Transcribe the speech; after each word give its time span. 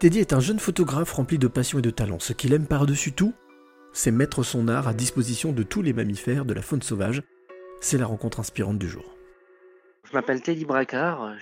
Teddy 0.00 0.18
est 0.18 0.32
un 0.32 0.40
jeune 0.40 0.58
photographe 0.58 1.12
rempli 1.12 1.38
de 1.38 1.46
passion 1.46 1.78
et 1.78 1.82
de 1.82 1.90
talent. 1.90 2.18
Ce 2.18 2.32
qu'il 2.32 2.52
aime 2.52 2.66
par-dessus 2.66 3.12
tout, 3.12 3.32
c'est 3.92 4.10
mettre 4.10 4.42
son 4.42 4.66
art 4.66 4.88
à 4.88 4.92
disposition 4.92 5.52
de 5.52 5.62
tous 5.62 5.82
les 5.82 5.92
mammifères 5.92 6.44
de 6.44 6.52
la 6.52 6.62
faune 6.62 6.82
sauvage. 6.82 7.22
C'est 7.80 7.96
la 7.96 8.06
rencontre 8.06 8.40
inspirante 8.40 8.78
du 8.78 8.88
jour. 8.88 9.16
Je 10.04 10.12
m'appelle 10.12 10.42
Teddy 10.42 10.64
Bracard, 10.64 11.34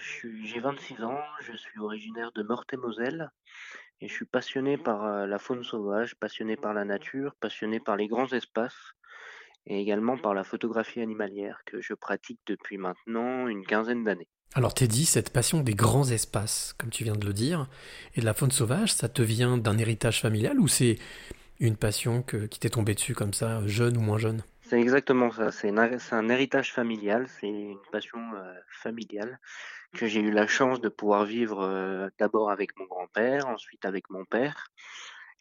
j'ai 0.44 0.60
26 0.60 1.02
ans, 1.02 1.18
je 1.40 1.56
suis 1.56 1.80
originaire 1.80 2.30
de 2.32 2.42
Meurthe-et-Moselle 2.42 3.30
et 4.00 4.08
je 4.08 4.12
suis 4.12 4.26
passionné 4.26 4.76
par 4.76 5.04
euh, 5.04 5.26
la 5.26 5.38
faune 5.38 5.64
sauvage, 5.64 6.14
passionné 6.16 6.56
par 6.56 6.74
la 6.74 6.84
nature, 6.84 7.34
passionné 7.40 7.80
par 7.80 7.96
les 7.96 8.06
grands 8.06 8.32
espaces 8.32 8.92
et 9.66 9.80
également 9.80 10.18
par 10.18 10.34
la 10.34 10.44
photographie 10.44 11.00
animalière 11.00 11.62
que 11.64 11.80
je 11.80 11.94
pratique 11.94 12.40
depuis 12.46 12.78
maintenant 12.78 13.48
une 13.48 13.64
quinzaine 13.64 14.04
d'années. 14.04 14.28
Alors 14.54 14.74
Teddy, 14.74 15.06
cette 15.06 15.32
passion 15.32 15.60
des 15.60 15.72
grands 15.72 16.10
espaces, 16.10 16.74
comme 16.76 16.90
tu 16.90 17.04
viens 17.04 17.16
de 17.16 17.26
le 17.26 17.32
dire, 17.32 17.68
et 18.14 18.20
de 18.20 18.26
la 18.26 18.34
faune 18.34 18.50
sauvage, 18.50 18.92
ça 18.92 19.08
te 19.08 19.22
vient 19.22 19.56
d'un 19.56 19.78
héritage 19.78 20.20
familial 20.20 20.60
ou 20.60 20.68
c'est 20.68 20.98
une 21.58 21.76
passion 21.76 22.22
qui 22.22 22.60
t'est 22.60 22.68
tombée 22.68 22.94
dessus 22.94 23.14
comme 23.14 23.32
ça, 23.32 23.66
jeune 23.66 23.96
ou 23.96 24.00
moins 24.00 24.18
jeune? 24.18 24.42
C'est 24.60 24.78
exactement 24.78 25.30
ça, 25.30 25.52
c'est 25.52 25.70
un, 25.70 26.28
héritage 26.28 26.72
familial, 26.72 27.28
c'est 27.40 27.48
une 27.48 27.78
passion 27.92 28.18
euh, 28.34 28.52
familiale 28.68 29.38
que 29.94 30.06
j'ai 30.06 30.20
eu 30.20 30.30
la 30.30 30.46
chance 30.46 30.82
de 30.82 30.90
pouvoir 30.90 31.24
vivre 31.24 31.62
euh, 31.62 32.08
d'abord 32.18 32.50
avec 32.50 32.76
mon 32.78 32.84
grand-père, 32.84 33.46
ensuite 33.48 33.86
avec 33.86 34.10
mon 34.10 34.26
père. 34.26 34.66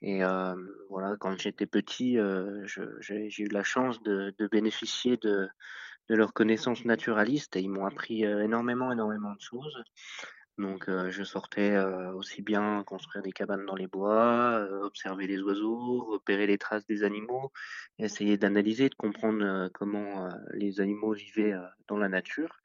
Et 0.01 0.23
euh, 0.23 0.55
voilà, 0.89 1.15
quand 1.19 1.37
j'étais 1.37 1.65
petit, 1.65 2.17
j'ai 3.01 3.43
eu 3.43 3.49
la 3.49 3.63
chance 3.63 4.01
de, 4.03 4.33
de 4.37 4.47
bénéficier 4.47 5.17
de, 5.17 5.47
de 6.09 6.15
leurs 6.15 6.33
connaissances 6.33 6.85
naturalistes 6.85 7.55
et 7.55 7.61
ils 7.61 7.69
m'ont 7.69 7.85
appris 7.85 8.23
énormément, 8.23 8.91
énormément 8.91 9.33
de 9.33 9.41
choses. 9.41 9.83
Donc 10.57 10.89
je 11.09 11.23
sortais 11.23 11.77
aussi 12.13 12.41
bien 12.41 12.83
construire 12.85 13.23
des 13.23 13.31
cabanes 13.31 13.65
dans 13.65 13.75
les 13.75 13.87
bois, 13.87 14.67
observer 14.83 15.25
les 15.25 15.41
oiseaux, 15.41 16.03
repérer 16.03 16.45
les 16.45 16.57
traces 16.57 16.85
des 16.85 17.03
animaux, 17.03 17.51
essayer 17.97 18.37
d'analyser, 18.37 18.89
de 18.89 18.95
comprendre 18.95 19.69
comment 19.73 20.29
les 20.53 20.79
animaux 20.79 21.13
vivaient 21.13 21.55
dans 21.87 21.97
la 21.97 22.09
nature. 22.09 22.59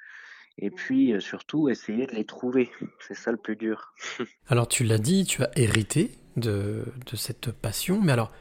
Et 0.58 0.70
puis 0.70 1.14
surtout 1.20 1.68
essayer 1.68 2.06
de 2.06 2.12
les 2.12 2.24
trouver. 2.24 2.70
C'est 3.00 3.14
ça 3.14 3.30
le 3.30 3.36
plus 3.36 3.56
dur. 3.56 3.94
alors 4.48 4.68
tu 4.68 4.84
l'as 4.84 4.98
dit, 4.98 5.24
tu 5.24 5.42
as 5.42 5.50
hérité 5.56 6.10
de, 6.36 6.84
de 7.10 7.16
cette 7.16 7.52
passion, 7.52 8.00
mais 8.00 8.12
alors 8.12 8.32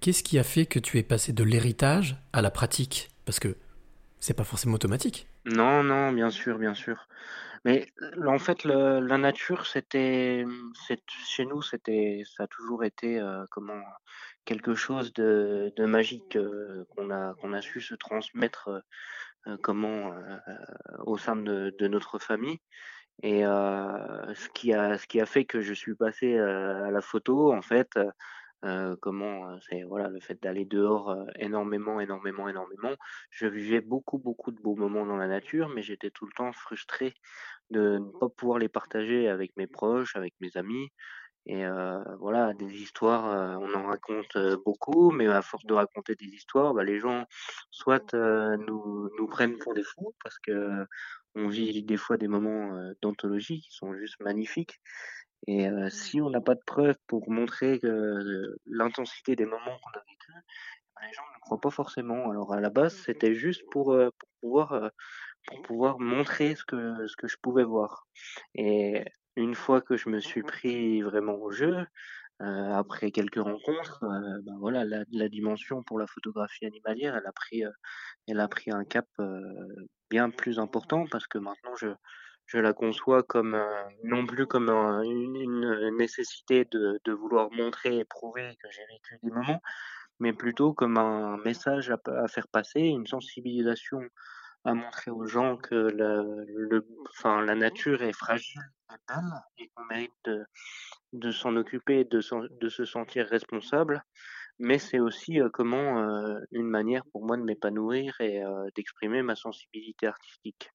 qu'est-ce 0.00 0.22
qui 0.22 0.38
a 0.38 0.44
fait 0.44 0.66
que 0.66 0.78
tu 0.78 0.98
es 0.98 1.02
passé 1.02 1.32
de 1.32 1.42
l'héritage 1.44 2.16
à 2.32 2.42
la 2.42 2.50
pratique? 2.50 3.10
Parce 3.24 3.40
que 3.40 3.56
c'est 4.20 4.34
pas 4.34 4.44
forcément 4.44 4.74
automatique. 4.74 5.28
Non, 5.44 5.82
non, 5.82 6.12
bien 6.12 6.30
sûr, 6.30 6.58
bien 6.58 6.74
sûr. 6.74 7.06
Mais 7.66 7.92
en 8.24 8.38
fait, 8.38 8.64
la 8.64 9.18
nature, 9.18 9.66
c'était, 9.66 10.44
chez 11.26 11.44
nous, 11.46 11.62
c'était, 11.62 12.22
ça 12.24 12.44
a 12.44 12.46
toujours 12.46 12.84
été 12.84 13.18
euh, 13.18 13.44
comment 13.50 13.82
quelque 14.44 14.76
chose 14.76 15.12
de, 15.12 15.72
magique 15.78 16.36
euh, 16.36 16.84
qu'on 16.90 17.10
a 17.10 17.34
qu'on 17.34 17.52
a 17.52 17.60
su 17.60 17.80
se 17.80 17.96
transmettre 17.96 18.82
euh, 19.48 19.56
comment 19.62 20.12
au 21.06 21.18
sein 21.18 21.34
de, 21.34 21.74
de 21.76 21.88
notre 21.88 22.20
famille. 22.20 22.60
Et 23.22 23.40
ce 23.42 24.48
qui 24.54 24.72
a 24.72 24.98
ce 24.98 25.06
qui 25.08 25.20
a 25.20 25.26
fait 25.26 25.44
que 25.44 25.60
je 25.60 25.74
suis 25.74 25.96
passé 25.96 26.38
à 26.38 26.90
la 26.90 27.00
photo, 27.00 27.52
en 27.52 27.62
fait, 27.62 27.98
comment 29.00 29.58
c'est 29.60 29.82
voilà 29.84 30.08
le 30.08 30.20
fait 30.20 30.42
d'aller 30.42 30.64
dehors 30.64 31.16
énormément, 31.38 32.00
énormément, 32.00 32.48
énormément. 32.48 32.94
Je 33.30 33.46
vivais 33.46 33.80
beaucoup, 33.80 34.18
beaucoup 34.18 34.52
de 34.52 34.60
beaux 34.60 34.76
moments 34.76 35.06
dans 35.06 35.16
la 35.16 35.28
nature, 35.28 35.68
mais 35.68 35.82
j'étais 35.82 36.10
tout 36.10 36.26
le 36.26 36.32
temps 36.36 36.52
frustré 36.52 37.14
de 37.70 37.98
ne 37.98 38.18
pas 38.18 38.28
pouvoir 38.28 38.58
les 38.58 38.68
partager 38.68 39.28
avec 39.28 39.56
mes 39.56 39.66
proches, 39.66 40.16
avec 40.16 40.34
mes 40.40 40.56
amis. 40.56 40.88
Et 41.48 41.64
voilà, 42.18 42.54
des 42.54 42.82
histoires, 42.82 43.60
on 43.60 43.72
en 43.74 43.86
raconte 43.86 44.36
beaucoup, 44.64 45.12
mais 45.12 45.28
à 45.28 45.42
force 45.42 45.64
de 45.64 45.74
raconter 45.74 46.16
des 46.16 46.26
histoires, 46.26 46.74
bah, 46.74 46.82
les 46.82 46.98
gens 46.98 47.24
soit 47.70 48.12
nous, 48.14 49.08
nous 49.16 49.26
prennent 49.28 49.56
pour 49.58 49.72
des 49.74 49.84
fous 49.84 50.12
parce 50.24 50.38
que 50.40 50.84
on 51.36 51.48
vit 51.48 51.84
des 51.84 51.96
fois 51.96 52.16
des 52.16 52.26
moments 52.26 52.72
d'anthologie 53.00 53.60
qui 53.60 53.70
sont 53.70 53.94
juste 53.94 54.18
magnifiques, 54.20 54.80
et 55.46 55.68
si 55.90 56.20
on 56.20 56.30
n'a 56.30 56.40
pas 56.40 56.54
de 56.54 56.62
preuves 56.66 56.98
pour 57.06 57.30
montrer 57.30 57.78
que 57.78 58.56
l'intensité 58.66 59.36
des 59.36 59.46
moments 59.46 59.78
qu'on 59.82 59.98
a 59.98 60.02
vécu, 60.08 60.32
bah, 60.94 61.02
les 61.06 61.12
gens 61.12 61.22
ne 61.34 61.40
croient 61.40 61.60
pas 61.60 61.70
forcément. 61.70 62.30
Alors 62.30 62.52
à 62.52 62.60
la 62.60 62.70
base, 62.70 62.96
c'était 62.96 63.34
juste 63.34 63.62
pour, 63.70 63.86
pour 63.94 64.28
pouvoir 64.40 64.90
pour 65.46 65.62
pouvoir 65.62 66.00
montrer 66.00 66.56
ce 66.56 66.64
que 66.64 67.06
ce 67.06 67.16
que 67.16 67.28
je 67.28 67.36
pouvais 67.40 67.62
voir. 67.62 68.06
Et 68.54 69.04
une 69.36 69.54
fois 69.54 69.80
que 69.80 69.96
je 69.96 70.08
me 70.08 70.18
suis 70.18 70.42
pris 70.42 71.02
vraiment 71.02 71.34
au 71.34 71.52
jeu, 71.52 71.86
après 72.40 73.12
quelques 73.12 73.40
rencontres, 73.40 74.00
ben 74.00 74.56
voilà, 74.58 74.84
la, 74.84 75.04
la, 75.12 75.28
dimension 75.28 75.82
pour 75.84 75.98
la 75.98 76.06
photographie 76.06 76.66
animalière, 76.66 77.16
elle 77.16 77.26
a 77.26 77.32
pris, 77.32 77.62
elle 78.26 78.40
a 78.40 78.48
pris 78.48 78.72
un 78.72 78.84
cap 78.84 79.06
bien 80.10 80.30
plus 80.30 80.58
important 80.58 81.06
parce 81.10 81.26
que 81.26 81.38
maintenant 81.38 81.74
je 81.76 81.88
je 82.46 82.58
la 82.58 82.72
conçois 82.72 83.22
comme 83.22 83.60
non 84.04 84.24
plus 84.26 84.46
comme 84.46 84.70
une, 84.70 85.96
nécessité 85.96 86.64
de, 86.64 87.12
vouloir 87.12 87.50
montrer 87.52 87.98
et 87.98 88.04
prouver 88.04 88.56
que 88.62 88.70
j'ai 88.70 88.86
vécu 88.86 89.18
des 89.22 89.30
moments, 89.30 89.60
mais 90.20 90.32
plutôt 90.32 90.72
comme 90.72 90.96
un 90.96 91.36
message 91.38 91.90
à, 91.90 92.28
faire 92.28 92.48
passer, 92.48 92.80
une 92.80 93.06
sensibilisation 93.06 94.00
à 94.64 94.74
montrer 94.74 95.10
aux 95.10 95.26
gens 95.26 95.56
que 95.56 95.74
la, 95.74 96.22
le, 96.22 96.86
enfin, 97.10 97.44
la 97.44 97.54
nature 97.54 98.02
est 98.02 98.12
fragile 98.12 98.62
et 98.90 99.62
et 99.62 99.68
qu'on 99.74 99.84
mérite 99.84 100.30
de, 101.12 101.30
s'en 101.30 101.56
occuper, 101.56 102.04
de, 102.04 102.20
de 102.60 102.68
se 102.68 102.84
sentir 102.84 103.26
responsable. 103.26 104.02
Mais 104.58 104.78
c'est 104.78 105.00
aussi 105.00 105.38
comment 105.52 106.38
une 106.50 106.66
manière 106.66 107.04
pour 107.12 107.26
moi 107.26 107.36
de 107.36 107.42
m'épanouir 107.42 108.18
et 108.20 108.42
d'exprimer 108.74 109.22
ma 109.22 109.36
sensibilité 109.36 110.06
artistique. 110.06 110.70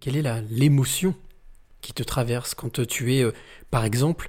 Quelle 0.00 0.16
est 0.16 0.42
l'émotion 0.50 1.14
qui 1.82 1.92
te 1.92 2.02
traverse 2.02 2.54
quand 2.54 2.86
tu 2.86 3.14
es, 3.14 3.22
euh, 3.22 3.32
par 3.70 3.84
exemple, 3.84 4.28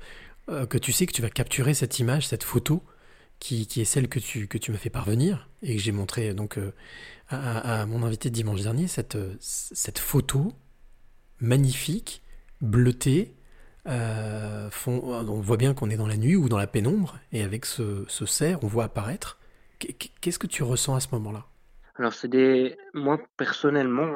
euh, 0.49 0.65
que 0.65 0.77
tu 0.77 0.91
sais 0.91 1.05
que 1.05 1.13
tu 1.13 1.21
vas 1.21 1.29
capturer 1.29 1.73
cette 1.73 1.99
image, 1.99 2.27
cette 2.27 2.43
photo, 2.43 2.83
qui, 3.39 3.67
est 3.75 3.85
celle 3.85 4.07
que 4.07 4.19
tu, 4.19 4.47
que 4.47 4.57
tu 4.57 4.71
m'as 4.71 4.77
fait 4.77 4.91
parvenir 4.91 5.49
et 5.63 5.75
que 5.75 5.81
j'ai 5.81 5.91
montré 5.91 6.33
donc 6.35 6.57
euh, 6.57 6.71
à, 7.29 7.85
mon 7.87 8.03
invité 8.03 8.29
dimanche 8.29 8.61
dernier, 8.61 8.87
cette, 8.87 9.17
cette 9.39 9.97
photo 9.97 10.53
magnifique, 11.39 12.21
bleutée. 12.59 13.33
on 13.85 14.69
voit 15.41 15.57
bien 15.57 15.73
qu'on 15.73 15.89
est 15.89 15.95
dans 15.95 16.07
la 16.07 16.17
nuit 16.17 16.35
ou 16.35 16.49
dans 16.49 16.59
la 16.59 16.67
pénombre, 16.67 17.17
et 17.31 17.41
avec 17.41 17.65
ce, 17.65 18.05
ce 18.07 18.25
cerf, 18.25 18.59
on 18.63 18.67
voit 18.67 18.83
apparaître. 18.83 19.39
Qu'est-ce 20.21 20.37
que 20.37 20.45
tu 20.47 20.61
ressens 20.61 20.95
à 20.95 20.99
ce 20.99 21.07
moment-là? 21.13 21.47
Alors, 21.95 22.13
c'est 22.13 22.27
des. 22.27 22.77
Moi, 22.93 23.19
personnellement, 23.37 24.07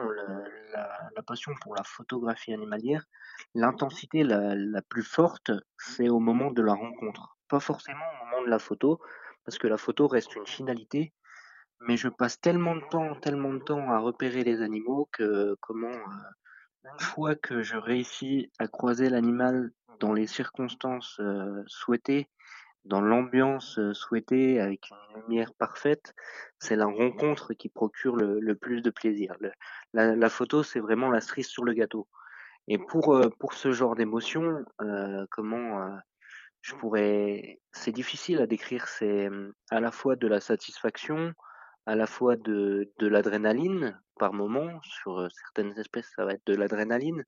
la, 1.15 1.23
passion 1.23 1.53
pour 1.61 1.75
la 1.75 1.83
photographie 1.83 2.53
animalière, 2.53 3.05
l'intensité 3.53 4.23
la, 4.23 4.81
plus 4.83 5.03
forte, 5.03 5.51
c'est 5.77 6.09
au 6.09 6.19
moment 6.19 6.51
de 6.51 6.61
la 6.61 6.73
rencontre. 6.73 7.37
Pas 7.47 7.59
forcément 7.59 8.05
au 8.13 8.25
moment 8.25 8.43
de 8.43 8.49
la 8.49 8.59
photo, 8.59 8.99
parce 9.43 9.57
que 9.57 9.67
la 9.67 9.77
photo 9.77 10.07
reste 10.07 10.35
une 10.35 10.47
finalité, 10.47 11.13
mais 11.81 11.97
je 11.97 12.07
passe 12.07 12.39
tellement 12.39 12.75
de 12.75 12.83
temps, 12.89 13.15
tellement 13.15 13.53
de 13.53 13.59
temps 13.59 13.91
à 13.91 13.99
repérer 13.99 14.43
les 14.43 14.61
animaux 14.61 15.09
que 15.11 15.55
comment 15.61 15.87
euh, 15.87 16.91
une 16.93 16.99
fois 16.99 17.35
que 17.35 17.63
je 17.63 17.77
réussis 17.77 18.51
à 18.59 18.67
croiser 18.67 19.09
l'animal 19.09 19.71
dans 19.99 20.13
les 20.13 20.27
circonstances 20.27 21.17
euh, 21.19 21.63
souhaitées 21.67 22.29
dans 22.85 23.01
l'ambiance 23.01 23.79
souhaitée, 23.93 24.59
avec 24.59 24.89
une 24.89 25.21
lumière 25.21 25.53
parfaite, 25.55 26.13
c'est 26.59 26.75
la 26.75 26.85
rencontre 26.85 27.53
qui 27.53 27.69
procure 27.69 28.15
le, 28.15 28.55
plus 28.55 28.81
de 28.81 28.89
plaisir. 28.89 29.35
la, 29.93 30.29
photo, 30.29 30.63
c'est 30.63 30.79
vraiment 30.79 31.09
la 31.09 31.21
cerise 31.21 31.47
sur 31.47 31.63
le 31.63 31.73
gâteau. 31.73 32.07
Et 32.67 32.77
pour, 32.77 33.19
pour 33.39 33.53
ce 33.53 33.71
genre 33.71 33.95
d'émotion, 33.95 34.63
comment 35.31 35.97
je 36.61 36.75
pourrais... 36.75 37.59
C'est 37.71 37.91
difficile 37.91 38.39
à 38.39 38.47
décrire, 38.47 38.87
c'est 38.87 39.29
à 39.71 39.79
la 39.79 39.91
fois 39.91 40.15
de 40.15 40.27
la 40.27 40.39
satisfaction, 40.39 41.33
à 41.85 41.95
la 41.95 42.07
fois 42.07 42.35
de, 42.35 42.91
de 42.99 43.07
l'adrénaline 43.07 43.99
par 44.17 44.33
moment, 44.33 44.79
sur 44.81 45.27
certaines 45.31 45.77
espèces 45.77 46.11
ça 46.15 46.25
va 46.25 46.33
être 46.33 46.45
de 46.45 46.55
l'adrénaline, 46.55 47.23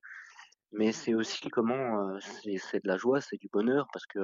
mais 0.72 0.92
c'est 0.92 1.14
aussi 1.14 1.50
comment 1.50 2.18
c'est 2.20 2.84
de 2.84 2.88
la 2.88 2.98
joie, 2.98 3.22
c'est 3.22 3.38
du 3.38 3.50
bonheur, 3.52 3.88
parce 3.94 4.06
que 4.06 4.20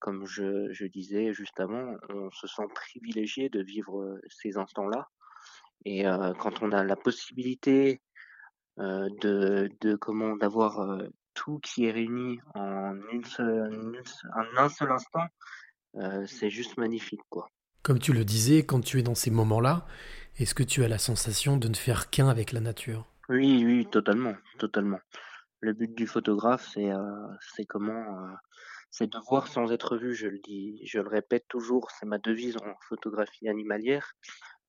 comme 0.00 0.26
je, 0.26 0.72
je, 0.72 0.86
disais 0.86 1.32
juste 1.32 1.58
avant, 1.58 1.96
on 2.08 2.30
se 2.30 2.46
sent 2.46 2.66
privilégié 2.74 3.48
de 3.48 3.62
vivre 3.62 4.18
ces 4.28 4.56
instants-là. 4.56 5.08
Et 5.84 6.04
quand 6.38 6.62
on 6.62 6.72
a 6.72 6.84
la 6.84 6.96
possibilité 6.96 8.00
de, 8.78 9.70
de 9.80 9.96
comment 9.96 10.36
d'avoir 10.36 11.00
tout 11.34 11.58
qui 11.60 11.86
est 11.86 11.92
réuni 11.92 12.38
en 12.54 12.94
une 13.12 13.24
seule, 13.24 14.02
un 14.56 14.68
seul 14.68 14.92
instant, 14.92 15.26
c'est 16.26 16.50
juste 16.50 16.76
magnifique, 16.76 17.22
quoi. 17.28 17.48
Comme 17.82 18.00
tu 18.00 18.12
le 18.12 18.24
disais, 18.24 18.66
quand 18.66 18.80
tu 18.80 18.98
es 18.98 19.02
dans 19.02 19.14
ces 19.14 19.30
moments-là, 19.30 19.86
est-ce 20.38 20.56
que 20.56 20.64
tu 20.64 20.82
as 20.82 20.88
la 20.88 20.98
sensation 20.98 21.56
de 21.56 21.68
ne 21.68 21.74
faire 21.74 22.10
qu'un 22.10 22.28
avec 22.28 22.50
la 22.50 22.60
nature? 22.60 23.06
Oui, 23.28 23.64
oui, 23.64 23.86
totalement, 23.86 24.34
totalement. 24.58 24.98
Le 25.60 25.72
but 25.72 25.94
du 25.94 26.06
photographe, 26.06 26.68
c'est 26.74 26.90
c'est 27.54 27.64
comment 27.64 28.28
c'est 28.96 29.08
de 29.12 29.18
voir 29.28 29.46
sans 29.48 29.72
être 29.72 29.98
vu, 29.98 30.14
je 30.14 30.26
le 30.28 30.38
dis 30.38 30.80
je 30.86 31.00
le 31.00 31.08
répète 31.08 31.44
toujours, 31.48 31.90
c'est 31.90 32.06
ma 32.06 32.18
devise 32.18 32.56
en 32.56 32.74
photographie 32.88 33.48
animalière. 33.48 34.12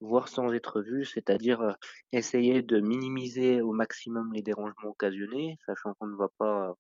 Voir 0.02 0.28
sans 0.28 0.52
être 0.54 0.82
vu, 0.82 1.06
c'est-à-dire, 1.06 1.62
heu, 1.62 1.74
essayer 2.12 2.62
de 2.62 2.80
minimiser 2.82 3.62
au 3.62 3.72
maximum 3.72 4.34
les 4.34 4.42
dérangements 4.44 4.90
occasionnés, 4.90 5.58
sachant 5.66 5.94
qu'on 5.96 6.08
ne 6.08 6.18
va 6.18 6.28
pas 6.38 6.76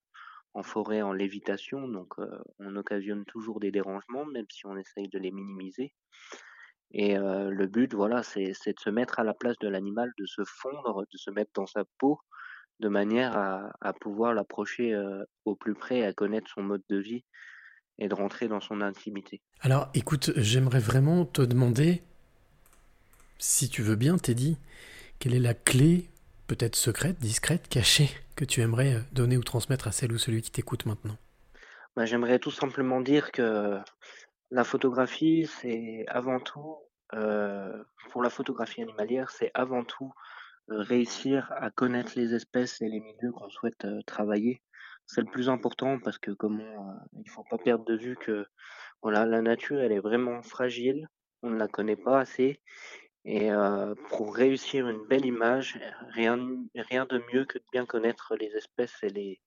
en 0.53 0.63
forêt 0.63 1.01
en 1.01 1.13
lévitation, 1.13 1.87
donc 1.87 2.19
heu, 2.19 2.29
on 2.59 2.75
occasionne 2.75 3.23
toujours 3.25 3.59
des 3.61 3.71
dérangements, 3.71 4.25
même 4.25 4.47
si 4.51 4.65
on 4.67 4.77
essaye 4.77 5.07
de 5.09 5.19
les 5.19 5.31
minimiser 5.31 5.93
et 6.91 7.15
le 7.17 7.67
but, 7.67 7.93
voilà, 7.93 8.23
c'est 8.23 8.47
de 8.51 8.79
se 8.79 8.89
mettre 8.89 9.19
à 9.19 9.23
la 9.23 9.33
place 9.33 9.57
de 9.59 9.67
l'animal, 9.67 10.11
de 10.17 10.25
se 10.25 10.41
fondre, 10.45 11.01
de 11.11 11.17
se 11.17 11.29
mettre 11.31 11.51
dans 11.53 11.65
sa 11.65 11.83
peau, 11.97 12.19
de 12.79 12.89
manière 12.89 13.37
à 13.37 13.71
à 13.81 13.93
pouvoir 13.93 14.33
l'approcher, 14.33 14.95
au 15.45 15.55
plus 15.55 15.73
près, 15.73 16.05
à 16.05 16.13
connaître 16.13 16.49
son 16.49 16.61
mode 16.61 16.83
de 16.89 16.97
vie 16.97 17.23
et 17.99 18.07
de 18.07 18.13
rentrer 18.13 18.47
dans 18.47 18.61
son 18.61 18.81
intimité. 18.81 19.41
Alors 19.61 19.89
écoute, 19.93 20.31
j'aimerais 20.35 20.79
vraiment 20.79 21.25
te 21.25 21.41
demander, 21.41 22.03
si 23.39 23.69
tu 23.69 23.81
veux 23.81 23.95
bien, 23.95 24.17
Teddy, 24.17 24.57
quelle 25.19 25.33
est 25.33 25.39
la 25.39 25.55
clé, 25.55 26.07
peut-être 26.45 26.75
secrète, 26.75 27.19
discrète, 27.19 27.67
cachée, 27.67 28.09
que 28.35 28.45
tu 28.45 28.61
aimerais 28.61 29.01
donner 29.13 29.35
ou 29.35 29.43
transmettre 29.43 29.87
à 29.87 29.91
celle 29.91 30.11
ou 30.11 30.19
celui 30.19 30.43
qui 30.43 30.51
t'écoute 30.51 30.85
maintenant? 30.85 31.17
Bah, 31.95 32.05
j'aimerais 32.05 32.37
tout 32.37 32.51
simplement 32.51 33.01
dire 33.01 33.31
que 33.31 33.79
la 34.51 34.63
photographie, 34.63 35.49
c'est 35.59 36.05
avant 36.07 36.39
tout, 36.39 36.77
pour 38.11 38.21
la 38.21 38.29
photographie 38.29 38.83
animalière, 38.83 39.31
c'est 39.31 39.49
avant 39.55 39.83
tout, 39.83 40.13
réussir 40.69 41.51
à 41.57 41.71
connaître 41.71 42.13
les 42.15 42.33
espèces 42.35 42.81
et 42.81 42.87
les 42.89 42.99
milieux 42.99 43.31
qu'on 43.33 43.49
souhaite, 43.49 43.85
heu, 43.85 43.99
travailler. 44.05 44.61
C'est 45.05 45.21
le 45.21 45.27
plus 45.31 45.49
important 45.49 45.99
parce 45.99 46.17
que 46.19 46.31
comment, 46.31 46.91
heu, 46.91 46.95
il 47.23 47.29
faut 47.29 47.43
pas 47.49 47.57
perdre 47.57 47.85
de 47.85 47.95
vue 47.97 48.17
que, 48.17 48.45
voilà, 49.03 49.25
la 49.25 49.41
nature, 49.41 49.79
elle 49.81 49.93
est 49.93 49.99
vraiment 49.99 50.43
fragile, 50.43 51.07
on 51.43 51.51
ne 51.51 51.57
la 51.59 51.67
connaît 51.69 51.97
pas 51.97 52.19
assez 52.21 52.61
et 53.25 53.51
heu, 53.51 53.95
pour 54.09 54.35
réussir 54.35 54.87
une 54.89 55.05
belle 55.07 55.25
image, 55.25 55.79
rien 56.09 56.37
rien 56.75 57.05
de 57.05 57.21
mieux 57.33 57.45
que 57.45 57.57
de 57.59 57.63
bien 57.71 57.85
connaître 57.85 58.35
les 58.35 58.47
espèces 58.55 58.97
et 59.03 59.09
les 59.09 59.41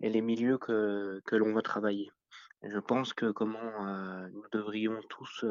et 0.00 0.10
les 0.10 0.22
milieux 0.22 0.58
que 0.58 1.20
que 1.26 1.36
l'on 1.36 1.54
veut 1.54 1.62
travailler. 1.62 2.10
Je 2.62 2.78
pense 2.78 3.14
que 3.14 3.30
comment, 3.32 3.60
heu, 3.88 4.30
nous 4.32 4.44
devrions 4.52 5.00
tous, 5.10 5.44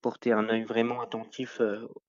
porter 0.00 0.32
un 0.32 0.48
œil 0.48 0.64
vraiment 0.64 1.00
attentif, 1.00 1.60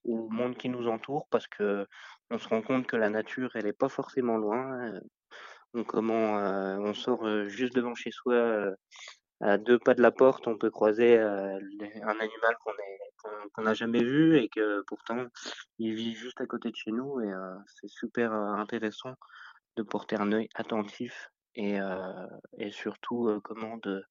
au 0.04 0.30
monde 0.30 0.56
qui 0.58 0.70
nous 0.70 0.88
entoure 0.88 1.28
parce 1.30 1.48
que 1.48 1.88
on 2.30 2.38
se 2.38 2.48
rend 2.48 2.62
compte 2.62 2.88
que 2.88 2.96
la 2.96 3.10
nature, 3.10 3.52
elle 3.56 3.68
est 3.68 3.74
pas 3.74 3.90
forcément 3.90 4.38
loin, 4.38 4.94
donc 5.74 5.88
comment, 5.88 6.36
on 6.36 6.94
sort, 6.94 7.48
juste 7.48 7.76
devant 7.76 7.96
chez 7.96 8.12
soi, 8.12 8.74
à 9.42 9.58
2 9.58 9.80
pas 9.80 9.94
de 9.94 10.02
la 10.02 10.12
porte, 10.12 10.48
on 10.48 10.58
peut 10.58 10.70
croiser, 10.70 11.18
un 11.18 12.20
animal 12.20 12.56
qu'on 12.64 12.72
qu'on 13.54 13.64
n'a 13.64 13.74
jamais 13.74 14.04
vu 14.04 14.38
et 14.38 14.48
que 14.48 14.82
pourtant 14.88 15.26
il 15.78 15.94
vit 15.94 16.14
juste 16.14 16.40
à 16.40 16.46
côté 16.46 16.70
de 16.70 16.76
chez 16.76 16.92
nous 16.92 17.20
et 17.22 17.32
c'est 17.66 17.90
super, 17.90 18.32
intéressant 18.34 19.14
de 19.76 19.84
porter 19.84 20.16
un 20.18 20.32
œil 20.32 20.50
attentif 20.56 21.30
et 21.56 21.78
et 22.58 22.72
surtout, 22.72 23.40
comment 23.44 23.78
de 23.78 24.04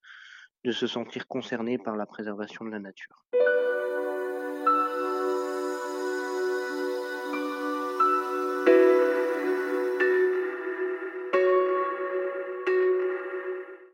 de 0.64 0.72
se 0.72 0.86
sentir 0.86 1.28
concerné 1.28 1.78
par 1.78 1.96
la 1.96 2.04
préservation 2.04 2.64
de 2.64 2.70
la 2.70 2.80
nature. 2.80 3.24